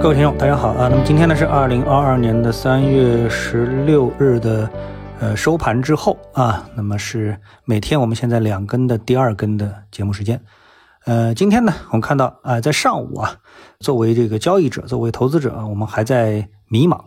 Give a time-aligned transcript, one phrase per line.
[0.00, 0.86] 各位听众，大家好啊！
[0.88, 4.70] 那么今天呢是二零二二年的三月十六日的
[5.18, 10.40] 呃收盘之后啊，那么是每天我们现在两更的第二更的节目时间。
[11.04, 13.38] 呃，今天呢我们看到啊，在上午啊，
[13.80, 17.00] 作为这个交易者，作为投资者啊，我们还在迷茫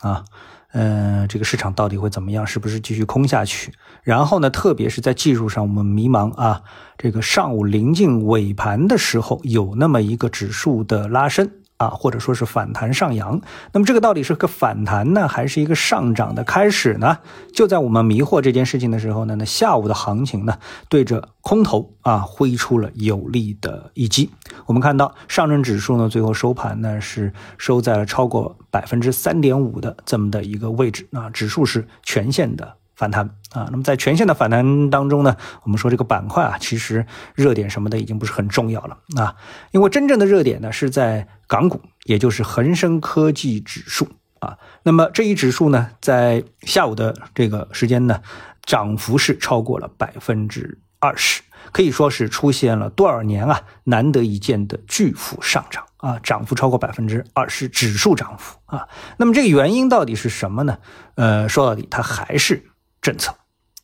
[0.00, 0.24] 啊，
[0.72, 2.44] 嗯，这个市场到底会怎么样？
[2.44, 3.72] 是不是继续空下去？
[4.02, 6.62] 然后呢，特别是在技术上，我们迷茫啊，
[6.98, 11.48] 这个上午临近尾盘的时候，有那么一个指数的拉升。
[11.84, 13.40] 啊，或者说是反弹上扬，
[13.72, 17.18] 那么这个到底是个反弹呢，还是一个上涨的开始呢？
[17.52, 20.58] 就在我们迷惑这件事情的时候呢，那下午的行情呢，
[20.88, 24.30] 对着空头啊挥出了有力的一击。
[24.66, 32.76] 我们看到上证指数呢，最后收盘呢是收在了超过百分之三点五的这么的一个位置啊，指数是全线的。
[32.96, 39.34] 反弹啊，那么在全线的反弹当中呢，我们说这个板块啊，其实热点什么的已经不是很重要了啊，
[39.72, 44.08] 因为真正的热点呢是在港股，也就是恒生科技指数
[44.38, 44.58] 啊。
[44.84, 48.20] 那么这一指数呢，在下午的这个时间呢，
[48.64, 58.88] 涨幅是超过了百分之二十，可以说是出现了多少年啊难得一见的巨幅上涨啊，涨幅超过百分之二十，指数涨幅啊。
[59.16, 60.78] 那么这个原因到底是什么呢？
[61.16, 62.70] 呃，说到底，它还是。
[63.04, 63.34] 政策，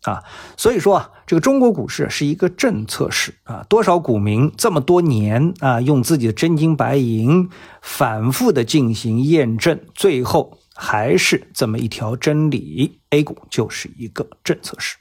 [0.04, 0.24] 啊，
[0.56, 7.50] 所以说啊，这个中国股市是一个政策市啊，多少股民这么多年啊，用自己的真金白银
[7.82, 14.96] 反复的进行验证，最后还是这么一条真理：A 股就是一个政策市。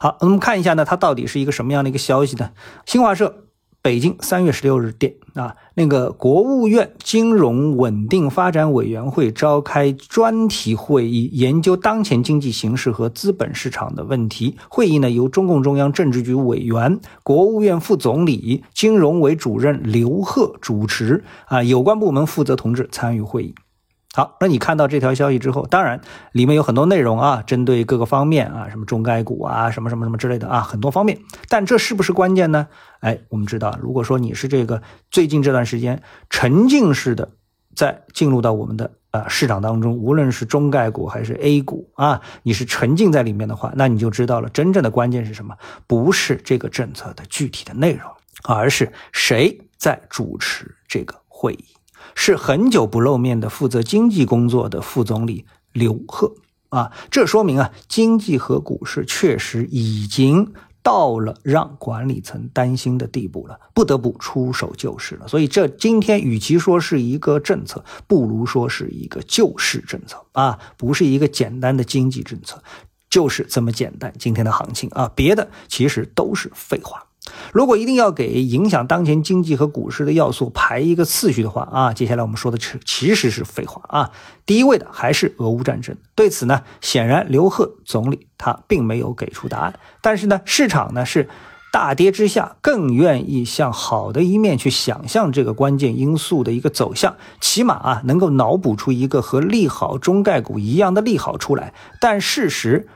[0.00, 2.50] 好，我们看一下呢，它到底是一个什么样的一个消息呢？
[2.84, 3.44] 新华社。
[3.82, 14.58] 北京三月十六日电啊，那个国务院金融稳定发展委员会召开专题会议，研究当前经济形势和资本市场的问题。
[14.68, 23.54] 会议呢由中共中央政治局委员、国务院副总理、金融委主任刘鹤主持啊，有关部门负责同志参与会议。
[24.12, 26.00] 好，那你看到这条消息之后，当然
[26.32, 31.20] 里面有很多内容啊，针对各个方面啊，什么中概股啊，什么什么什么之类的啊，很多方面。
[31.48, 32.66] 但这是不是关键呢？
[32.98, 34.82] 哎，我们知道，如果说你是这个
[35.12, 37.30] 最近这段时间沉浸式的
[37.76, 45.54] 在进入到我们的啊市场当中，无论是中概股还是 A 股啊，你是沉浸在里面的话，那你就知道了，真正的关键是什么？
[45.86, 48.10] 不是这个政策的具体的内容，
[48.42, 51.64] 而是谁在主持这个会议。
[52.14, 56.34] 是很久不露面的负责经济工作的副总理刘鹤
[56.68, 60.52] 啊，这说明啊，经济和股市确实已经
[60.82, 65.28] 到了让管理层担心的地步了，不得不出手救市了。
[65.28, 72.62] 所以这今天与其说是一个政策，不如说是一个救市政策啊，不是一个简单的经济政策，
[73.10, 74.14] 就是这么简单。
[74.18, 77.04] 今天的行情啊，别的其实都是废话。
[77.52, 84.10] 如果一定要给影响当前经济和股市的要素排一个次序的话啊，接下来我们说的其其实是废话啊。
[84.46, 85.96] 第一位的还是俄乌战争。
[86.14, 89.78] 对此呢，显然刘鹤总理他并没有给出答案。
[90.00, 91.28] 但是呢，市场呢是
[91.72, 101.74] 大跌之下更愿意向好的一面去想象这个关键因素的一个走向，起码啊能够脑补出一个和利好中概股一样的利好出来。
[102.00, 102.88] 但事实。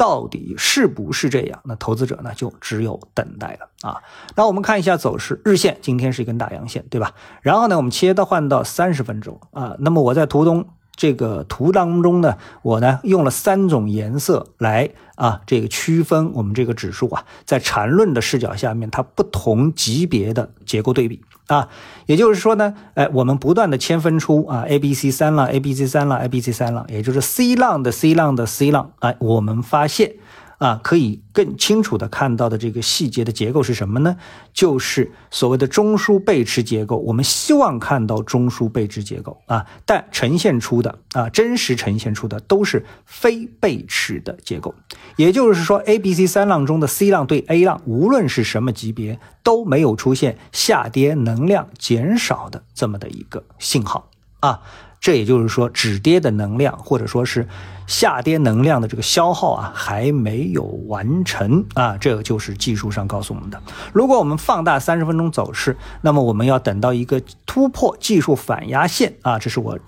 [0.00, 1.60] 到底是不是这样？
[1.62, 4.00] 那投资者呢，就只有等待了啊。
[4.34, 7.12] 那我们看一下走势，日线今天是一根大阳线，对吧？
[7.42, 9.76] 然后呢，我们切到换到三十分钟啊。
[9.80, 10.66] 那么我在图中
[10.96, 21.22] 这个图当中呢，我呢用了三种颜色来啊，这个区分我们这个指数啊，在缠论的视角下面，它不同级别的结构对比。
[21.50, 21.68] 啊，
[22.06, 30.12] 也就是说呢，哎，我们不断的切分出啊，A、B、C 三浪，A、B、C 三浪，A、B、C 三浪，也就是 C 浪的 C 浪的 C 浪，哎，我们发现。
[30.60, 34.18] 啊，可以更清楚的看到的这个细节的结构是什么呢？
[34.52, 36.98] 就是所谓的中枢背驰结构。
[36.98, 44.74] 我们希望看到中枢背驰结构啊，但呈现出的啊，真实呈现出的都是非背驰的结构。
[45.16, 54.60] 也就是说，A、B、C 三浪中的 C 浪对 A 浪，无论是什么级别，都没有出现下跌能量减少的这么的一个信号啊。
[55.00, 57.48] 这也就是说，止跌的能量或者说是
[57.86, 61.96] 下跌能量的这个消耗啊，还没有完成啊。
[61.96, 63.58] 这个就是技术上告诉我们的。
[63.94, 69.78] 如果我们放大三十分钟走势，那么我们要等到一个突破技术反压线啊，这是我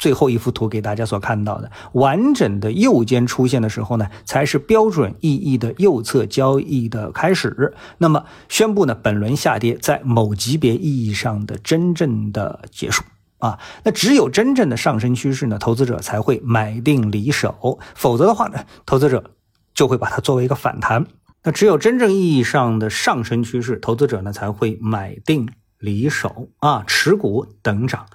[0.00, 7.72] 最后一幅图给大家所看到的完整的右肩出现的时候呢，才是标准意义的右侧交易的开始。
[7.98, 13.04] 那么宣布呢，本轮下跌在某级别意义上的真正的结束。
[13.38, 19.32] 啊，那只有真正的上升趋势呢，投资者才会买定离手，否则的话呢，投资者
[19.74, 21.06] 就会把它作为一个反弹。
[21.42, 25.48] 那只有真正意义上的上升趋势，投资者呢才会买定
[25.78, 28.06] 离手啊，持股等涨。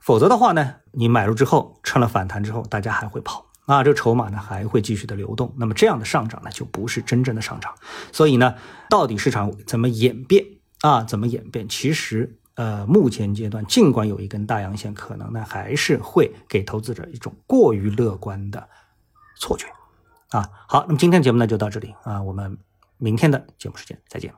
[0.00, 7.74] 否则的话呢，你买入之后趁了反弹之后，大家还会跑啊，这个筹码呢还会继续的流动，那么这样的上涨呢就不是真正的上涨。
[8.10, 8.54] 所以呢，
[8.88, 10.46] 到底市场怎么演变
[10.80, 11.02] 啊？
[11.02, 11.68] 怎么演变？
[11.68, 18.68] 其实呃，目前阶段尽管有一根大阳线，可能呢还是会给投资者一种过于乐观的
[19.36, 19.68] 错觉
[20.30, 20.50] 啊。
[20.66, 22.58] 好，那么今天节目呢就到这里啊，我们
[22.96, 24.34] 明天的节目时间再见。